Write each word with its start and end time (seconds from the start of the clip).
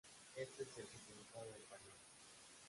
Ese 0.35 0.63
es 0.63 0.77
el 0.79 0.87
significado 0.87 1.45
del 1.51 1.61
pañuelo. 1.69 1.99